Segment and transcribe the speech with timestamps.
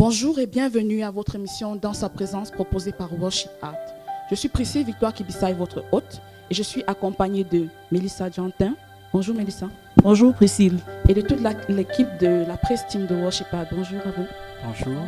[0.00, 3.74] Bonjour et bienvenue à votre émission Dans sa présence proposée par Worship Art.
[4.30, 8.76] Je suis Priscille Victoire Kibissaï, votre hôte, et je suis accompagnée de Mélissa Jantin.
[9.12, 9.68] Bonjour Mélissa.
[10.02, 10.78] Bonjour Priscille.
[11.06, 13.66] Et de toute l'équipe de la presse team de Worship Art.
[13.70, 14.26] Bonjour à vous.
[14.64, 15.02] Bonjour.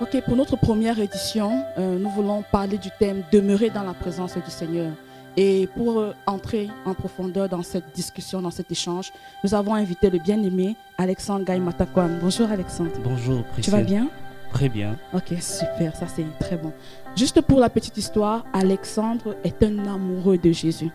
[0.00, 4.38] Ok, pour notre première édition, euh, nous voulons parler du thème Demeurer dans la présence
[4.38, 4.92] du Seigneur.
[5.36, 10.10] Et pour euh, entrer en profondeur dans cette discussion, dans cet échange, nous avons invité
[10.10, 12.18] le bien-aimé Alexandre Gaï Matakwan.
[12.20, 12.90] Bonjour Alexandre.
[13.02, 13.64] Bonjour, Priscille.
[13.64, 14.08] Tu vas bien?
[14.52, 14.98] Très bien.
[15.14, 16.72] Ok, super, ça c'est très bon.
[17.16, 20.90] Juste pour la petite histoire, Alexandre est un amoureux de Jésus,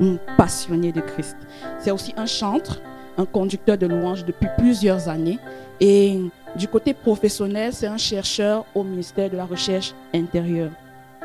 [0.00, 1.36] un passionné de Christ.
[1.78, 2.82] C'est aussi un chantre,
[3.16, 5.38] un conducteur de louanges depuis plusieurs années.
[5.80, 6.20] Et
[6.56, 10.70] du côté professionnel, c'est un chercheur au ministère de la Recherche intérieure.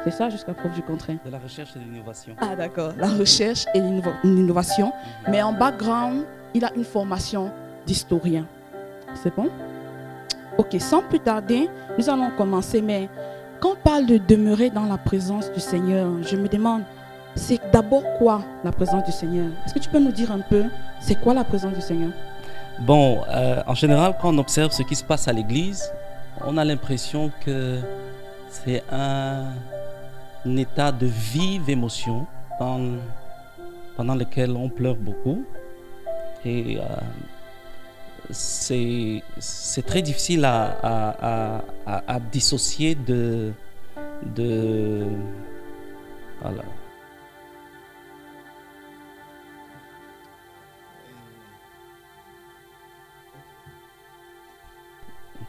[0.10, 1.18] C'est ça jusqu'à preuve du contraire.
[1.26, 2.34] De la recherche et de l'innovation.
[2.40, 4.94] Ah d'accord, la recherche et l'inno- l'innovation.
[5.28, 7.52] Mais en background, il a une formation
[7.86, 8.46] d'historien.
[9.22, 9.50] C'est bon?
[10.58, 11.70] Ok, sans plus tarder,
[12.00, 12.82] nous allons commencer.
[12.82, 13.10] Mais
[13.60, 16.84] quand on parle de demeurer dans la présence du Seigneur, je me demande,
[17.36, 19.48] c'est d'abord quoi la présence du Seigneur?
[19.66, 20.64] Est-ce que tu peux nous dire un peu,
[21.02, 22.12] c'est quoi la présence du Seigneur?
[22.80, 25.92] Bon, euh, en général, quand on observe ce qui se passe à l'église,
[26.46, 27.80] on a l'impression que
[28.50, 29.48] c'est un,
[30.48, 32.26] un état de vive émotion
[32.58, 35.46] pendant lequel on pleure beaucoup.
[36.46, 36.84] Et euh,
[38.32, 39.22] c'est
[39.86, 41.62] très difficile à
[42.32, 43.52] dissocier de,
[44.36, 45.06] de
[46.42, 46.64] voilà.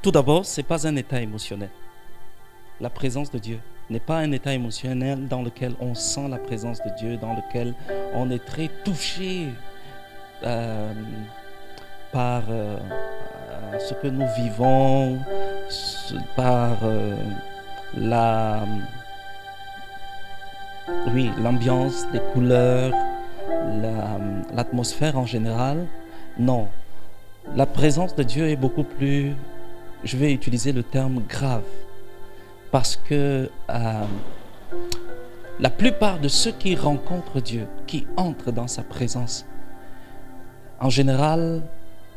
[0.00, 1.70] Tout d'abord, ce n'est pas un état émotionnel.
[2.80, 3.58] La présence de Dieu
[3.90, 7.74] n'est pas un état émotionnel dans lequel on sent la présence de Dieu, dans lequel
[8.14, 9.48] on est très touché
[10.44, 10.92] euh,
[12.12, 12.76] par euh,
[13.72, 15.18] euh, ce que nous vivons,
[16.36, 16.76] par
[17.96, 18.60] la,
[21.12, 22.92] oui, l'ambiance, les couleurs,
[23.82, 24.18] la-
[24.54, 25.84] l'atmosphère en général.
[26.38, 26.68] Non,
[27.56, 29.32] la présence de Dieu est beaucoup plus,
[30.04, 31.64] je vais utiliser le terme grave,
[32.70, 34.04] parce que euh,
[35.60, 39.46] la plupart de ceux qui rencontrent Dieu, qui entrent dans sa présence,
[40.80, 41.62] en général,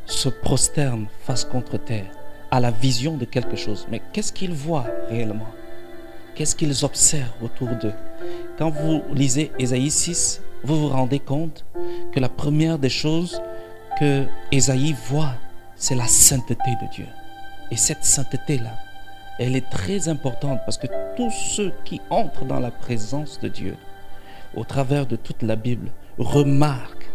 [0.06, 2.10] se prosternent face contre terre
[2.50, 3.86] à la vision de quelque chose.
[3.90, 5.48] Mais qu'est-ce qu'ils voient réellement?
[6.34, 7.94] Qu'est-ce qu'ils observent autour d'eux?
[8.58, 11.64] Quand vous lisez Ésaïe 6, vous vous rendez compte
[12.12, 13.42] que la première des choses
[13.98, 15.34] que Ésaïe voit,
[15.76, 17.06] c'est la sainteté de Dieu.
[17.70, 18.76] Et cette sainteté-là,
[19.38, 23.76] elle est très importante parce que tous ceux qui entrent dans la présence de Dieu,
[24.54, 27.10] au travers de toute la Bible, remarquent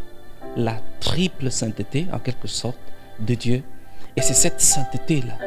[0.56, 2.80] la triple sainteté, en quelque sorte,
[3.20, 3.64] de Dieu.
[4.16, 5.38] Et c'est cette sainteté-là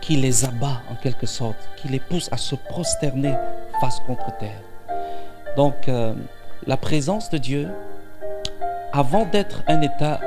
[0.00, 3.34] qui les abat, en quelque sorte, qui les pousse à se prosterner
[3.80, 4.60] face contre terre.
[5.56, 6.14] Donc, euh,
[6.66, 7.68] la présence de Dieu,
[8.92, 10.20] avant d'être un état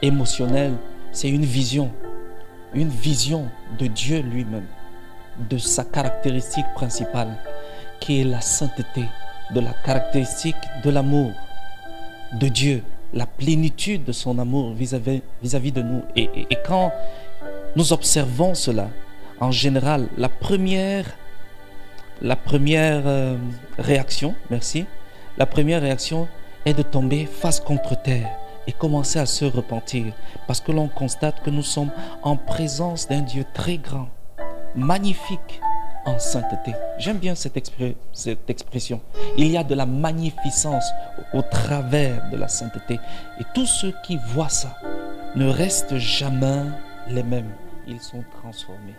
[0.00, 0.72] émotionnel,
[1.12, 1.92] c'est une vision,
[2.74, 3.48] une vision
[3.78, 4.66] de Dieu lui-même,
[5.50, 7.36] de sa caractéristique principale,
[8.00, 9.04] qui est la sainteté,
[9.54, 11.32] de la caractéristique de l'amour
[12.34, 12.82] de Dieu,
[13.12, 16.02] la plénitude de son amour vis-à-vis vis-à-vis de nous.
[16.16, 16.92] Et, et- et quand
[17.76, 18.88] nous observons cela,
[19.40, 21.06] en général, la première,
[22.20, 23.36] la première euh,
[23.78, 24.86] réaction, merci,
[25.36, 26.28] la première réaction
[26.64, 28.28] est de tomber face contre terre
[28.66, 30.12] et commencer à se repentir
[30.46, 31.90] parce que l'on constate que nous sommes
[32.22, 34.08] en présence d'un Dieu très grand,
[34.76, 35.60] magnifique
[36.04, 36.74] en sainteté.
[36.98, 39.00] J'aime bien cette, expré- cette expression.
[39.38, 40.84] Il y a de la magnificence
[41.32, 42.98] au, au travers de la sainteté.
[43.40, 44.76] Et tous ceux qui voient ça
[45.36, 46.64] ne restent jamais
[47.08, 47.50] les mêmes.
[47.86, 48.94] Ils sont transformés.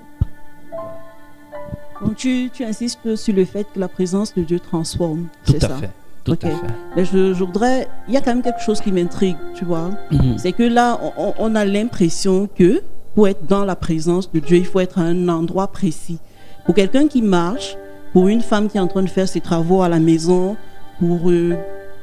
[2.02, 5.28] Donc tu, tu insistes sur le fait que la présence de Dieu transforme.
[5.46, 5.78] Tout à ça?
[5.78, 5.90] fait.
[6.24, 6.44] Tout Ok.
[6.46, 6.74] à fait.
[6.96, 7.88] Mais je, je voudrais.
[8.08, 9.90] Il y a quand même quelque chose qui m'intrigue, tu vois?
[10.12, 10.38] Mhm.
[10.38, 10.98] C'est que là,
[11.38, 12.82] on a l'impression que
[13.16, 16.18] pour être dans la présence de Dieu, il faut être à un endroit précis.
[16.66, 17.78] Pour quelqu'un qui marche,
[18.14, 20.56] pour une femme qui est en train de faire ses travaux à la maison,
[21.00, 21.56] pour, euh,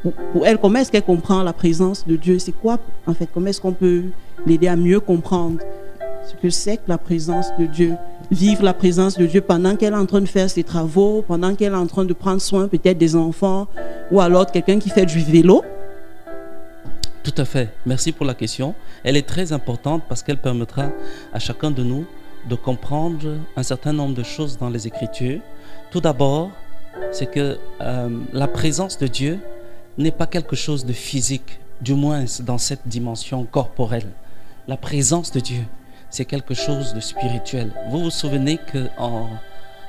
[0.02, 2.38] pour, pour elle, comment est-ce qu'elle comprend la présence de Dieu?
[2.38, 4.04] C'est quoi, en fait Comment est-ce qu'on peut
[4.46, 5.58] l'aider à mieux comprendre
[6.28, 7.94] ce que c'est que la présence de Dieu?
[8.30, 11.54] Vivre la présence de Dieu pendant qu'elle est en train de faire ses travaux, pendant
[11.54, 13.66] qu'elle est en train de prendre soin peut-être des enfants,
[14.12, 15.62] ou alors quelqu'un qui fait du vélo.
[17.32, 17.68] Tout à fait.
[17.86, 18.74] Merci pour la question.
[19.04, 20.90] Elle est très importante parce qu'elle permettra
[21.32, 22.04] à chacun de nous
[22.48, 25.40] de comprendre un certain nombre de choses dans les Écritures.
[25.92, 26.50] Tout d'abord,
[27.12, 29.38] c'est que euh, la présence de Dieu
[29.96, 34.10] n'est pas quelque chose de physique, du moins dans cette dimension corporelle.
[34.66, 35.62] La présence de Dieu,
[36.08, 37.70] c'est quelque chose de spirituel.
[37.90, 39.28] Vous vous souvenez que en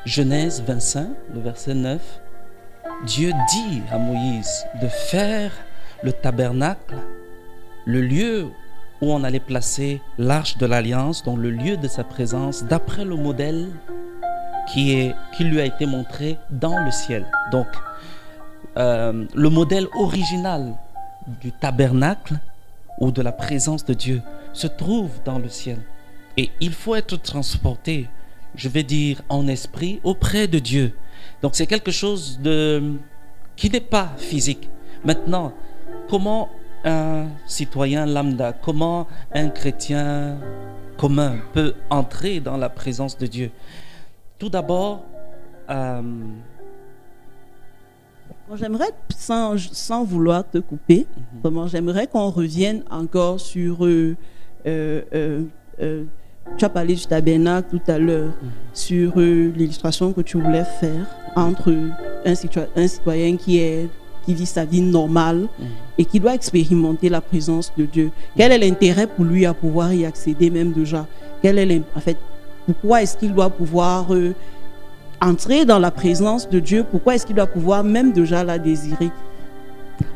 [0.06, 2.00] Genèse 25, le verset 9,
[3.08, 5.52] Dieu dit à Moïse de faire
[6.04, 6.96] le tabernacle,
[7.86, 8.48] le lieu
[9.02, 13.16] où on allait placer l'arche de l'alliance, dans le lieu de sa présence, d'après le
[13.16, 13.70] modèle
[14.74, 17.26] qui lui a été montré dans le ciel.
[17.52, 17.68] Donc,
[18.78, 20.76] euh, le modèle original
[21.42, 22.40] du tabernacle
[23.00, 24.22] ou de la présence de Dieu
[24.54, 25.80] se trouve dans le ciel.
[26.38, 28.08] Et il faut être transporté,
[28.56, 30.94] je vais dire, en esprit auprès de Dieu.
[31.42, 32.94] Donc c'est quelque chose de,
[33.56, 34.70] qui n'est pas physique.
[35.04, 35.54] Maintenant,
[36.10, 36.50] comment
[36.84, 40.38] un citoyen lambda, comment un chrétien
[40.98, 43.52] commun peut entrer dans la présence de Dieu?
[44.40, 45.04] Tout d'abord,
[45.70, 46.02] euh,
[48.56, 51.08] J'aimerais, sans, sans, vouloir te couper,
[51.44, 53.86] mm j'aimerais qu'on revienne encore sur...
[53.86, 54.16] Euh,
[54.66, 55.44] euh,
[56.58, 58.50] tu as parlé du tabernacle tout à l'heure, mhm.
[58.74, 62.34] sur l'illustration que tu voulais faire entre un,
[62.76, 63.90] un, citoyen qui, est,
[64.26, 65.68] qui vit sa vie normale mhm.
[65.98, 68.12] et qui doit expérimenter la présence de Dieu.
[68.38, 71.08] Quel est l'intérêt pour lui à pouvoir y accéder même déjà?
[71.42, 72.18] Quel est en fait,
[72.66, 74.08] Pourquoi est-ce qu'il doit pouvoir
[75.22, 79.12] entrer dans la présence de Dieu, pourquoi est-ce qu'il doit pouvoir même déjà la désirer?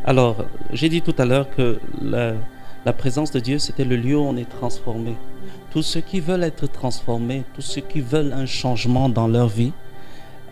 [0.03, 2.33] Alors, j'ai dit tout à l'heure que la,
[2.85, 5.15] la, présence de Dieu, c'était le lieu où on est transformé.
[5.71, 9.73] Tous ceux qui veulent être transformés, tous ceux qui veulent un changement dans leur vie,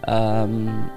[0.08, 0.46] euh,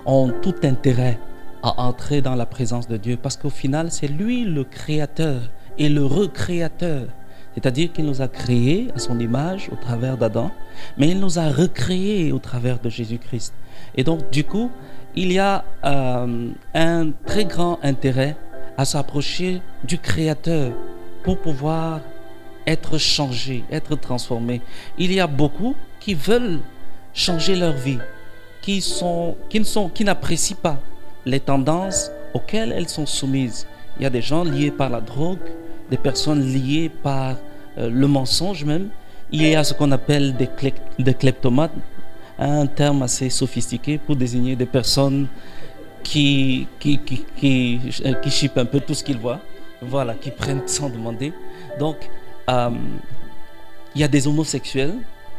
[0.05, 1.19] ont tout intérêt
[1.67, 5.41] à entrer dans la présence de Dieu parce qu'au final, c'est lui le créateur
[5.79, 7.07] et le recréateur.
[7.55, 10.53] C'est-à-dire qu'il nous a créés à son image au travers d'Adam,
[10.97, 13.53] mais il nous a recréés au travers de Jésus-Christ.
[13.97, 14.71] Et donc, du coup,
[15.17, 18.37] il y a euh, un très grand intérêt
[18.77, 20.73] à s'approcher du Créateur
[21.25, 22.01] pour pouvoir
[22.67, 24.61] être changé, être transformé.
[24.99, 26.61] Il y a beaucoup qui veulent
[27.15, 27.99] changer leur vie,
[28.61, 30.79] qui, sont, qui, ne sont, qui n'apprécient pas
[31.27, 33.67] les tendances auxquelles elles sont soumises.
[33.99, 35.41] Il y a des gens liés par la drogue,
[35.91, 37.37] des personnes liées par
[37.79, 38.89] euh, le mensonge même.
[39.33, 40.49] Il y a ce qu'on appelle des,
[41.15, 41.73] kleptomates,
[42.39, 45.27] un terme assez sophistiqué pour désigner des personnes
[46.05, 49.41] qui, qui, qui, qui, euh, qui chippent un peu tout ce qu'ils voient,
[49.83, 51.33] voilà, qui prennent sans demander.
[51.81, 51.97] Donc,
[52.49, 52.71] euh,
[53.97, 54.95] il y a des homosexuels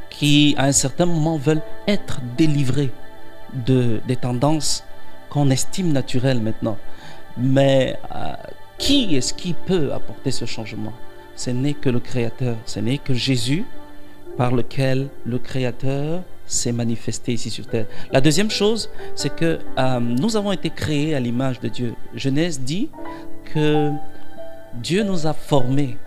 [0.09, 2.91] qui, à un certain moment, veulent être délivrés
[3.53, 4.83] de, des tendances
[5.29, 6.77] qu'on estime naturelles maintenant.
[7.37, 7.99] Mais
[8.77, 10.93] qui est-ce qui peut apporter ce changement?
[11.35, 13.65] Ce n'est que le Créateur, ce n'est que Jésus
[14.37, 17.85] par lequel le Créateur s'est manifesté ici sur terre.
[18.11, 21.93] La deuxième chose, c'est que euh, nous avons été créés à l'image de Dieu.
[22.15, 22.89] Genèse dit
[23.53, 23.91] que
[24.75, 25.97] Dieu nous a formés.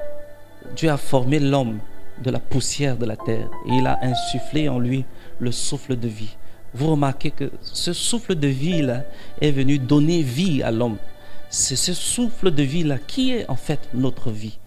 [0.75, 1.79] Dieu a formé l'homme
[2.23, 5.05] de la poussière de la terre et il a insufflé en lui
[5.39, 6.37] le souffle de vie.
[6.75, 9.05] Vous remarquez que ce souffle de vie-là
[9.41, 10.97] est venu donner vie à l'homme
[11.51, 14.59] c'est ce souffle de vie-là qui est en fait notre vie.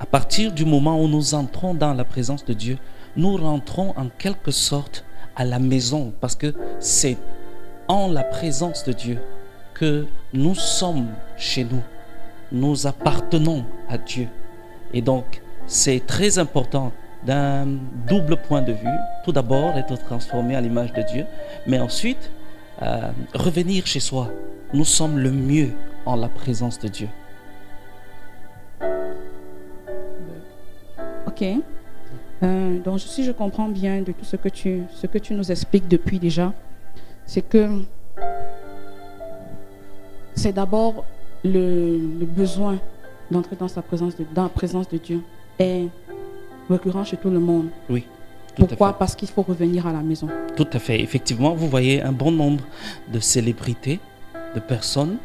[0.00, 2.78] À partir du moment où nous entrons dans la présence de Dieu,
[3.16, 5.04] nous rentrons en quelque sorte
[5.36, 7.18] à la maison parce que c'est
[7.86, 9.18] en la présence de Dieu
[9.74, 11.82] que nous sommes chez nous.
[12.50, 14.28] Nous appartenons à Dieu.
[14.94, 16.92] Et donc, c'est très important
[17.24, 17.66] d'un
[18.06, 18.98] double point de vue.
[19.24, 21.26] Tout d'abord, être transformé à l'image de Dieu,
[21.66, 22.30] mais ensuite,
[22.82, 24.30] euh, revenir chez soi.
[24.72, 25.72] Nous sommes le mieux
[26.06, 27.08] en la présence de Dieu.
[31.26, 31.44] Ok.
[32.42, 34.84] Euh, donc, si je comprends bien de tout ce que tu,
[35.34, 36.52] nous expliques depuis déjà,
[37.26, 37.82] c'est que
[40.34, 41.04] c'est d'abord
[41.44, 42.78] le, besoin
[43.30, 45.20] d'entrer dans sa présence, dans la présence de Dieu
[45.58, 45.88] est
[46.74, 47.68] récurrent chez tout le monde.
[47.88, 48.04] Oui.
[48.56, 50.28] Pourquoi Parce qu'il faut revenir à la maison.
[50.56, 51.00] Tout à fait.
[51.00, 52.64] Effectivement, vous voyez un bon nombre
[53.12, 54.00] de célébrités,
[54.54, 55.16] de personnes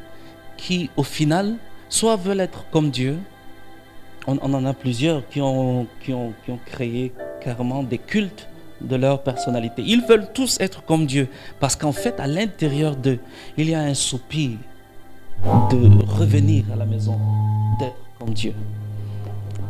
[0.58, 1.56] qui, au final,
[1.90, 3.18] soit veulent être comme Dieu.
[4.28, 8.48] On, en a plusieurs qui ont, qui, ont, qui ont créé carrément des cultes
[8.82, 9.84] de leur personnalité.
[9.86, 11.28] Ils veulent tous être comme Dieu
[11.60, 13.20] parce qu'en fait, à l'intérieur d'eux,
[13.58, 14.58] il y a un soupir
[15.44, 17.20] de revenir à la maison,
[17.80, 18.54] d'être comme Dieu.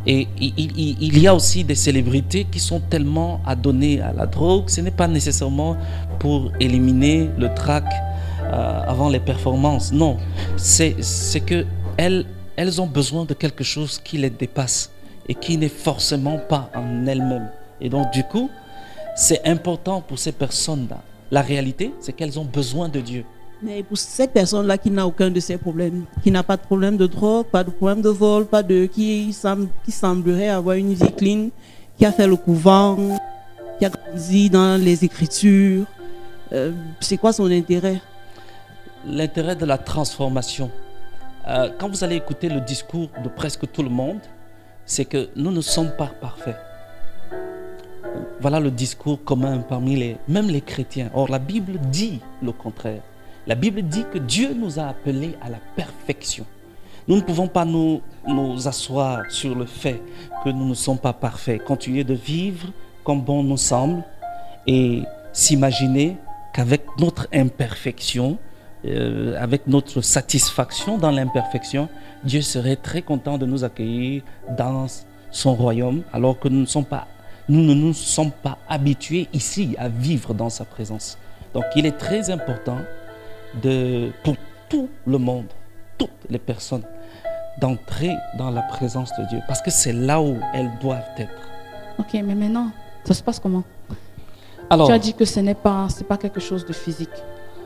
[0.08, 4.80] Et il, y a aussi des célébrités qui sont tellement adonnées à la drogue, ce
[4.80, 5.76] n'est pas nécessairement
[6.20, 7.84] pour éliminer le trac
[8.44, 9.92] euh, avant les performances.
[9.92, 10.18] Non,
[10.56, 10.94] c'est
[11.44, 14.92] que elles, elles ont besoin de quelque chose qui les dépasse
[15.28, 17.50] et qui n'est forcément pas en elles-mêmes.
[17.80, 18.48] Et donc, du coup,
[19.16, 21.02] c'est important pour ces personnes-là.
[21.32, 23.24] La réalité, c'est qu'elles ont besoin de Dieu.
[23.62, 26.96] Mais pour cette personne-là qui n'a aucun de ces problèmes, qui n'a pas de problème
[26.96, 29.34] de drogue, pas de problème de vol, pas de qui,
[29.84, 31.48] qui semblerait avoir une vie clean,
[31.96, 32.96] qui a fait le couvent,
[33.78, 35.86] qui a grandi dans les écritures.
[36.52, 38.00] Euh, c'est quoi son intérêt?
[39.06, 40.70] L'intérêt de la transformation.
[41.48, 44.20] Euh, quand vous allez écouter le discours de presque tout le monde,
[44.84, 46.56] c'est que nous ne sommes pas parfaits.
[48.40, 51.10] Voilà le discours commun parmi les, même les chrétiens.
[51.14, 53.00] Or, la Bible dit le contraire.
[53.46, 56.44] La Bible dit que Dieu nous a appelés à la perfection.
[57.06, 58.02] Nous ne pouvons pas nous,
[58.66, 60.02] asseoir sur le fait
[60.42, 62.68] que nous ne sommes pas parfaits, continuer de vivre
[63.04, 64.02] comme bon nous semble
[64.66, 66.16] et s'imaginer
[66.52, 68.36] qu'avec notre imperfection,
[68.84, 71.88] euh, avec notre satisfaction dans l'imperfection,
[72.24, 74.22] Dieu serait très content de nous accueillir
[74.58, 74.86] dans
[75.30, 77.06] son royaume, alors que nous ne sommes pas,
[77.48, 81.16] nous ne nous sommes pas habitués ici à vivre dans sa présence.
[81.54, 82.78] Donc, il est très important
[83.62, 84.36] de, pour
[84.68, 85.46] tout le monde,
[85.98, 86.82] toutes les personnes,
[87.60, 91.48] d'entrer dans la présence de Dieu, parce que c'est là où elles doivent être.
[91.98, 92.70] Ok, mais maintenant,
[93.04, 93.64] ça se passe comment?
[94.68, 97.08] Alors, Tu as dit que ce n'est pas, c'est pas quelque chose de physique.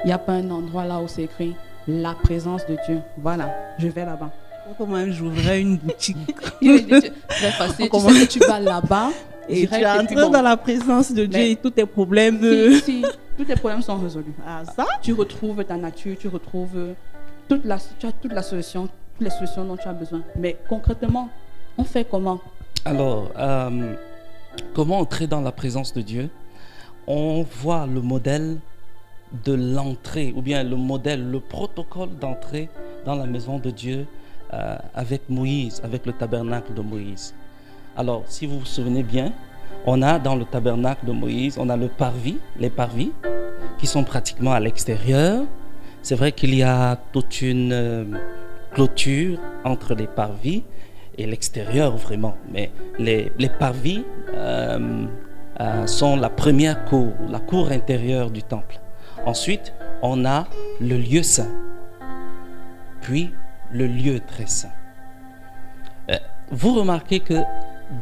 [0.04, 1.54] Il n'y a pas un endroit là où c'est écrit
[1.88, 3.00] la présence de Dieu.
[3.18, 4.30] Voilà, je vais là-bas.
[4.78, 6.16] Comment j'ouvrais une boutique
[6.60, 7.88] Très facile.
[7.90, 9.08] Tu sais que tu vas là-bas
[9.48, 10.28] et tu entres puis bon.
[10.30, 12.38] dans la présence de Dieu Mais- et tous tes problèmes.
[12.40, 13.04] Si, si,
[13.40, 14.34] tous tes problèmes sont résolus.
[14.46, 14.86] Ah, ça?
[15.00, 16.94] Tu retrouves ta nature, tu retrouves
[17.48, 20.20] toute la, tu as toute la solution, toutes les solutions dont tu as besoin.
[20.36, 21.30] Mais concrètement,
[21.78, 22.38] on fait comment?
[22.84, 23.94] Alors, euh,
[24.74, 26.28] comment entrer dans la présence de Dieu?
[27.06, 28.58] On voit le modèle
[29.44, 32.68] de l'entrée, ou bien le modèle, le protocole d'entrée
[33.06, 34.06] dans la maison de Dieu
[34.52, 37.32] euh, avec Moïse, avec le tabernacle de Moïse.
[37.96, 39.32] Alors, si vous vous souvenez bien,
[39.86, 43.12] on a dans le tabernacle de Moïse, on a le parvis, les parvis,
[43.78, 45.44] qui sont pratiquement à l'extérieur.
[46.02, 48.04] C'est vrai qu'il y a toute une euh,
[48.72, 50.64] clôture entre les parvis
[51.18, 52.36] et l'extérieur vraiment.
[52.52, 55.06] Mais les, les parvis euh,
[55.60, 58.80] euh, sont la première cour, la cour intérieure du temple.
[59.26, 60.46] Ensuite, on a
[60.80, 61.52] le lieu saint,
[63.02, 63.32] puis
[63.72, 64.72] le lieu très saint.
[66.52, 67.34] Vous remarquez que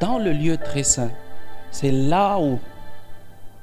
[0.00, 1.10] dans le lieu très saint,
[1.70, 2.58] c'est là où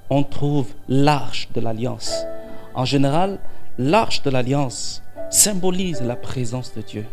[0.10, 2.26] on trouve l'arche de l'alliance.
[2.74, 3.40] En général,
[3.78, 7.06] l'arche de l'alliance symbolise la présence de Dieu.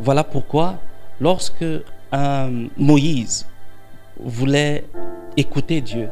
[0.00, 0.76] Voilà pourquoi,
[1.20, 1.64] lorsque
[2.76, 3.46] Moïse
[4.20, 4.84] voulait
[5.36, 6.10] écouter Dieu,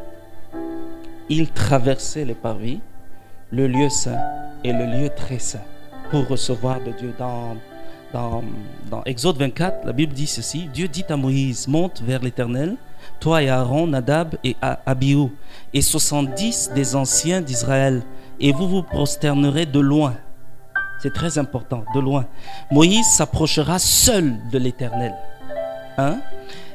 [1.29, 2.79] il traversait les parvis,
[3.51, 4.19] le lieu saint
[4.63, 5.63] et le lieu très saint
[6.09, 7.13] pour recevoir de Dieu.
[7.17, 7.55] Dans,
[8.13, 8.43] dans,
[9.05, 12.75] Exode 24, la Bible dit ceci Dieu dit à Moïse Monte vers l'Éternel,
[13.19, 15.29] toi et Aaron, Nadab et Abihu,
[15.73, 18.03] et 70 des anciens d'Israël,
[18.39, 20.15] et vous vous prosternerez de loin.
[21.01, 22.25] C'est très important, de loin.
[22.71, 25.13] Moïse s'approchera seul de l'Éternel.
[25.97, 26.21] Hein?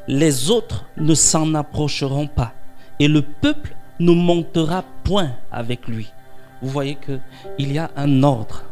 [0.06, 2.52] Les autres ne s'en approcheront pas,
[2.98, 6.12] et le peuple ne montera point avec lui.
[6.60, 7.18] Vous voyez que
[7.58, 8.64] il y a un ordre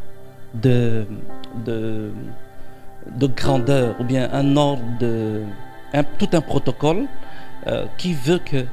[0.54, 1.06] de,
[1.64, 2.12] de,
[3.06, 5.42] de grandeur, ou bien un ordre de
[6.18, 7.06] tout un protocole
[7.66, 8.64] euh, qui veut que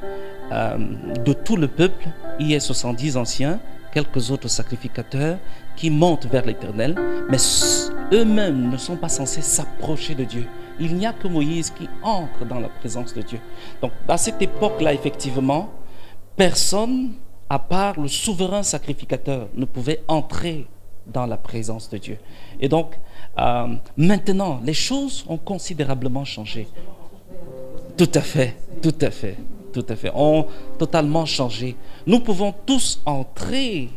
[0.51, 0.77] euh,
[1.25, 2.07] de tout le peuple,
[2.39, 3.59] il y ait 70 anciens,
[3.91, 5.37] quelques autres sacrificateurs
[5.75, 6.95] qui montent vers l'Éternel,
[7.29, 7.37] mais
[8.13, 10.45] eux-mêmes ne sont pas censés s'approcher de Dieu.
[10.79, 13.39] Il n'y a que Moïse qui entre dans la présence de Dieu.
[13.81, 15.71] Donc à cette époque-là, effectivement,
[16.35, 17.13] personne,
[17.49, 20.67] à part le souverain sacrificateur, ne pouvait entrer
[21.11, 22.17] dans la présence de Dieu.
[22.59, 22.97] Et donc,
[23.39, 26.67] euh, maintenant, les choses ont considérablement changé.
[27.97, 29.37] Tout à fait, tout à fait,
[29.73, 30.11] tout à fait.
[30.13, 30.47] Ont
[30.77, 31.75] totalement changé.
[32.05, 33.89] Nous pouvons tous entrer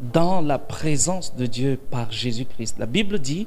[0.00, 2.78] dans la présence de Dieu par Jésus-Christ.
[2.78, 3.46] La Bible dit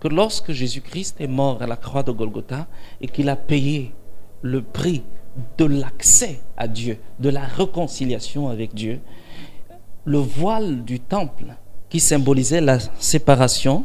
[0.00, 2.66] que lorsque Jésus-Christ est mort à la croix de Golgotha
[3.00, 3.92] et qu'il a payé
[4.42, 5.02] le prix
[5.58, 9.00] de l'accès à Dieu, de la réconciliation avec Dieu,
[10.04, 11.56] le voile du temple
[11.88, 13.84] qui symbolisait la séparation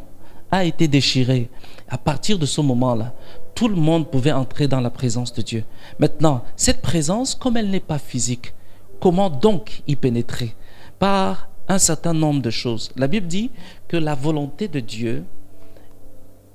[0.50, 1.50] a été déchiré.
[1.88, 3.14] À partir de ce moment-là,
[3.56, 5.64] tout le monde pouvait entrer dans la présence de Dieu.
[6.00, 8.54] Maintenant, cette présence, comme elle n'est pas physique,
[9.00, 10.56] comment donc y pénétrer
[11.00, 12.92] Par un certain nombre de choses.
[12.96, 13.52] La Bible dit
[13.88, 15.24] que la volonté de Dieu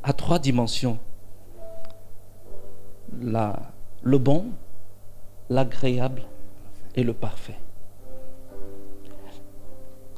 [0.03, 0.99] a trois dimensions.
[3.21, 4.47] Le bon,
[5.49, 6.23] l'agréable
[6.95, 7.59] et le parfait.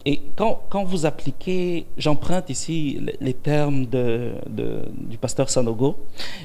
[0.04, 5.96] Et quand, quand vous appliquez, j'emprunte ici les, termes du pasteur Sanogo,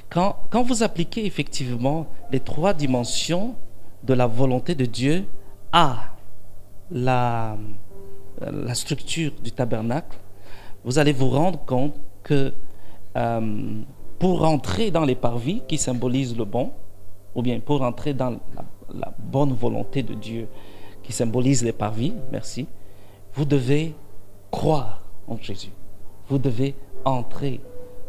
[0.10, 3.56] quand, quand vous appliquez effectivement les trois dimensions
[4.04, 5.26] de la volonté de Dieu
[5.72, 6.16] à
[6.92, 7.58] la,
[8.74, 10.18] structure du tabernacle,
[10.84, 12.52] vous allez vous rendre compte que
[13.16, 13.82] euh,
[14.20, 16.72] pour entrer dans les parvis qui symbolisent le bon,
[17.36, 18.40] ou bien pour entrer dans
[18.94, 20.48] la bonne volonté de Dieu
[21.04, 22.68] qui symbolise les parvis, merci,
[23.36, 23.96] vous devez
[24.52, 25.72] croire en Jésus.
[26.30, 26.76] Vous devez
[27.06, 27.60] entrer,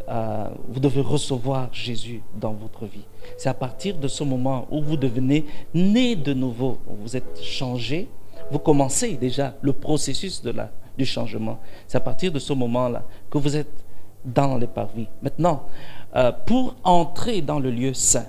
[0.08, 3.04] euh, vous devez recevoir Jésus dans votre vie.
[3.38, 7.42] C'est à partir de ce moment où vous devenez né de nouveau, où vous êtes
[7.42, 8.08] changé,
[8.50, 11.58] vous commencez déjà le processus de la, du changement.
[11.86, 13.84] C'est à partir de ce moment-là que vous êtes
[14.24, 15.08] dans les parvis.
[15.22, 15.66] Maintenant,
[16.16, 18.26] euh, pour entrer dans le lieu saint,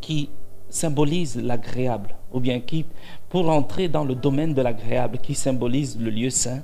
[0.00, 0.30] qui
[0.70, 2.84] symbolise l'agréable, ou bien qui,
[3.28, 6.62] pour entrer dans le domaine de l'agréable, qui symbolise le lieu saint,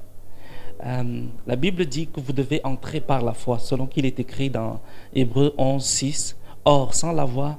[0.85, 4.51] euh, la Bible dit que vous devez entrer par la foi, selon qu'il est écrit
[4.51, 4.81] dans
[5.15, 6.37] Hébreu 11, 6.
[6.65, 7.59] Or, sans la foi,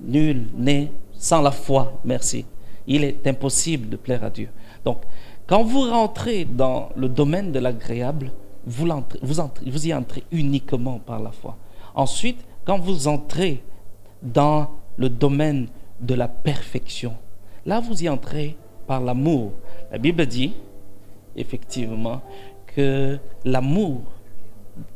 [0.00, 2.46] nul n'est sans la foi, merci.
[2.86, 4.48] Il est impossible de plaire à Dieu.
[4.84, 5.02] Donc,
[5.46, 8.32] quand vous rentrez dans le domaine de l'agréable,
[8.66, 8.86] vous,
[9.22, 11.56] vous y entrez uniquement par la foi.
[11.94, 13.62] Ensuite, quand vous entrez
[14.22, 15.68] dans le domaine
[16.00, 17.14] de la perfection,
[17.68, 18.56] là vous y entrez
[18.86, 19.52] par l'amour.
[19.92, 20.54] La Bible dit,
[21.36, 22.22] effectivement,
[22.66, 24.00] que l'amour,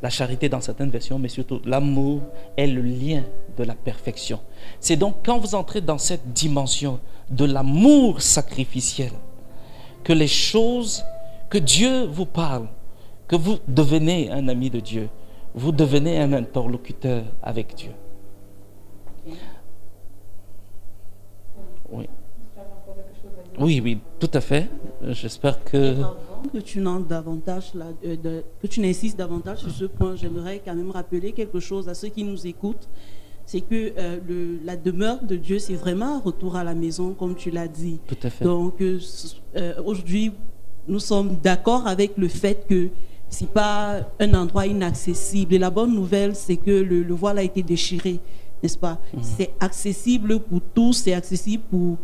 [0.00, 2.22] la charité dans certaines versions, mais surtout l'amour
[2.56, 3.24] est le lien
[3.58, 4.40] de la perfection.
[4.80, 6.98] C'est donc quand vous entrez dans cette dimension
[7.30, 9.12] de l'amour sacrificiel
[10.02, 11.04] que les choses,
[11.50, 12.68] que Dieu vous parle,
[13.28, 15.10] que vous devenez un ami de Dieu,
[15.54, 17.92] vous devenez un interlocuteur avec Dieu.
[21.90, 22.08] Oui.
[23.62, 24.68] Oui, oui, tout à fait.
[25.10, 25.94] J'espère que
[26.52, 30.90] que tu davantage là, euh, que tu n'insistes davantage sur ce point, j'aimerais quand même
[30.90, 32.88] rappeler quelque chose à ceux qui nous écoutent.
[33.46, 37.14] C'est que euh, le, la demeure de Dieu, c'est vraiment un retour à la maison,
[37.14, 38.00] comme tu l'as dit.
[38.06, 38.44] Tout à fait.
[38.44, 38.98] Donc euh,
[39.84, 40.32] aujourd'hui,
[40.88, 42.88] nous sommes d'accord avec le fait que
[43.28, 45.54] c'est pas un endroit inaccessible.
[45.54, 48.18] Et la bonne nouvelle, c'est que le, voile a été déchiré,
[48.62, 48.98] n'est-ce pas?
[49.14, 49.20] Mhm.
[49.22, 51.98] C'est accessible pour tous, c'est accessible pour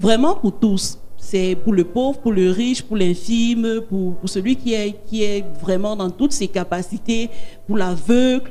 [0.00, 0.98] vraiment pour tous.
[1.18, 6.10] C'est pour le pauvre, pour le riche, pour l'infime, pour, celui qui est, vraiment dans
[6.10, 7.28] toutes ses capacités,
[7.66, 8.50] pour l'aveugle.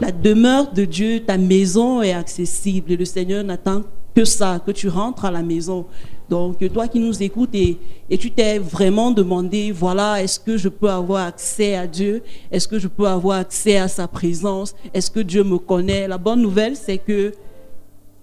[0.00, 2.94] La demeure de Dieu, ta maison est accessible.
[2.94, 3.82] Le Seigneur n'attend
[4.14, 5.86] que ça, que tu rentres à la maison.
[6.28, 7.78] Donc, toi qui nous écoutes et,
[8.10, 12.22] et tu t'es vraiment demandé, voilà, est-ce que je peux avoir accès à Dieu?
[12.50, 14.74] Est-ce que je peux avoir accès à sa présence?
[14.92, 16.08] Est-ce que Dieu me connaît?
[16.08, 17.32] La bonne nouvelle, c'est que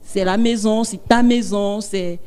[0.02, 2.20] c'est la maison, c'est ta maison, c'est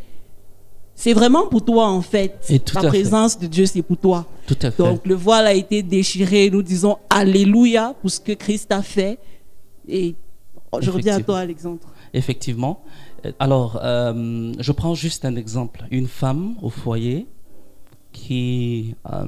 [0.94, 2.38] c'est vraiment pour toi en fait.
[2.74, 4.26] la présence de Dieu, c'est pour toi.
[4.46, 4.82] Tout à fait.
[4.82, 6.50] Donc le voile a été déchiré.
[6.50, 9.18] Nous disons Alléluia pour ce que Christ a fait.
[9.88, 10.14] Et
[10.80, 11.80] je reviens à toi, Alexandre.
[12.14, 12.84] Effectivement.
[13.38, 15.86] Alors, euh, je prends juste un exemple.
[15.90, 17.26] Une femme au foyer
[18.12, 19.26] qui euh,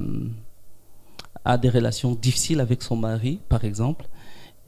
[1.45, 4.07] a des relations difficiles avec son mari, par exemple,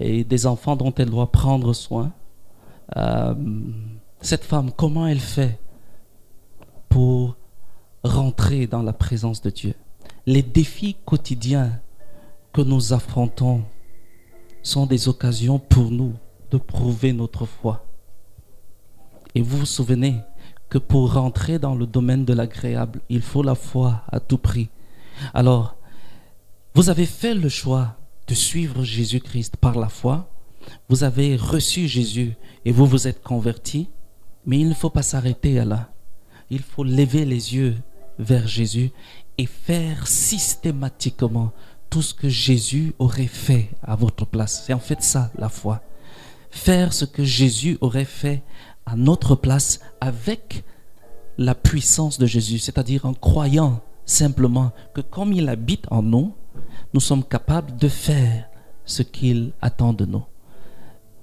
[0.01, 2.13] et des enfants dont elle doit prendre soin.
[2.97, 3.35] Euh,
[4.21, 5.59] cette femme, comment elle fait
[6.89, 7.37] pour
[8.05, 9.75] rentrer dans la présence de Dieu?
[10.27, 11.81] Les défis quotidiens
[12.53, 13.65] que nous affrontons
[14.63, 16.15] sont des occasions pour nous
[16.51, 17.85] de prouver notre foi.
[19.35, 20.21] Et vous vous souvenez
[20.69, 24.71] que pour rentrer dans le domaine de l'agréable, il faut la foi à tout prix.
[25.35, 25.77] Alors,
[26.75, 27.97] vous avez fait le choix
[28.27, 30.29] de suivre Jésus-Christ par la foi,
[30.89, 33.89] vous avez reçu Jésus et vous vous êtes converti,
[34.45, 35.91] mais il ne faut pas s'arrêter là
[36.51, 37.77] il faut lever les yeux
[38.19, 38.91] vers Jésus
[39.39, 41.53] et faire systématiquement
[41.91, 44.65] tout ce que Jésus aurait fait à votre place.
[44.67, 45.83] C'est en fait ça la foi.
[46.51, 48.43] Faire ce que Jésus aurait fait
[48.87, 50.65] à notre place avec
[51.39, 56.35] la puissance de Jésus, c'est-à-dire en croyant simplement que comme il habite en nous,
[56.95, 58.49] nous sommes capables de faire
[58.85, 60.25] ce qu'il attend de nous.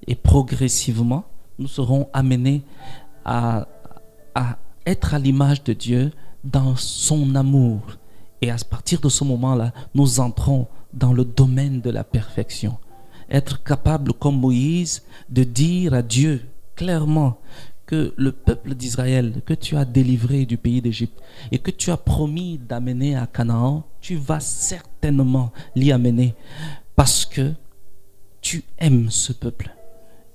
[0.06, 1.24] Et progressivement,
[1.58, 2.62] nous serons amenés
[3.24, 3.66] à,
[4.86, 6.12] être à l'image de Dieu
[6.42, 7.80] dans son amour.
[8.42, 12.76] Et à partir de ce moment-là, nous entrons dans le domaine de la perfection.
[13.30, 16.42] Être capable, comme Moïse, de dire à Dieu
[16.76, 17.38] clairement
[17.86, 21.96] que le peuple d'Israël que tu as délivré du pays d'Égypte et que tu as
[21.96, 26.34] promis d'amener à Canaan, tu vas certainement l'y amener
[26.96, 27.52] parce que
[28.40, 29.74] tu aimes ce peuple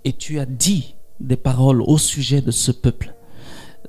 [0.10, 3.14] et tu as dit des paroles au sujet de ce peuple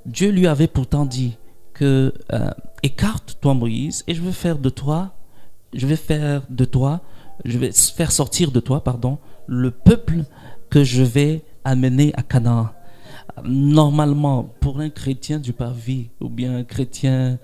[0.06, 1.36] Dieu lui avait pourtant dit
[1.74, 2.50] que euh,
[2.82, 5.14] écarte-toi Moïse et je vais faire de toi,
[5.72, 7.00] je vais faire de toi,
[7.44, 10.24] je vais faire sortir de toi, pardon, le peuple
[10.68, 12.70] que je vais amener à Canaan.
[13.44, 17.38] Normalement, pour un chrétien du parvis ou bien un chrétien,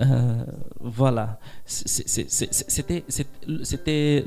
[0.00, 0.44] euh,
[0.80, 3.04] voilà, c'était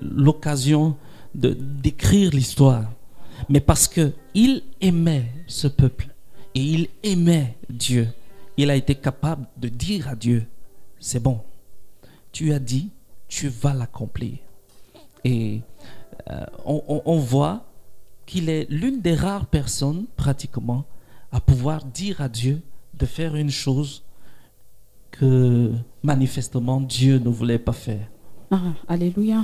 [0.02, 0.96] l'occasion
[1.34, 2.86] de d'écrire l'histoire.
[3.52, 6.08] Mais parce que il aimait ce peuple
[6.56, 8.08] et il aimait Dieu,
[8.56, 10.48] il a été capable de dire à Dieu,
[11.02, 11.42] c'est bon,
[12.32, 12.92] tu as dit,
[13.28, 14.38] tu vas l'accomplir.
[15.26, 15.60] Et
[16.30, 17.66] euh, on, voit
[18.26, 20.86] qu'il est l'une des rares personnes, pratiquement,
[21.34, 22.62] à pouvoir dire à Dieu
[22.94, 24.04] de faire une chose
[25.12, 28.08] que manifestement Dieu ne voulait pas faire.
[28.50, 29.44] Ah, alléluia.